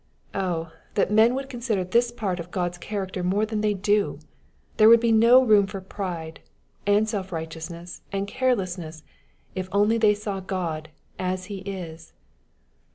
Oh! 0.33 0.73
that 0.95 1.11
men 1.11 1.35
would 1.35 1.47
consider 1.47 1.83
this 1.83 2.11
part 2.11 2.39
of 2.39 2.49
God's 2.49 2.79
character 2.79 3.21
more 3.21 3.45
than 3.45 3.61
they 3.61 3.75
do! 3.75 4.17
There 4.77 4.89
would 4.89 4.99
be 4.99 5.11
no 5.11 5.43
room 5.43 5.67
for 5.67 5.79
pride, 5.79 6.39
and 6.87 7.07
self 7.07 7.31
righteousness, 7.31 8.01
and 8.11 8.27
carelessness, 8.27 9.03
if 9.53 9.67
they 9.69 9.77
only 9.77 10.15
saw 10.15 10.39
God" 10.39 10.89
as 11.19 11.45
He 11.53 11.59
is." 11.59 12.13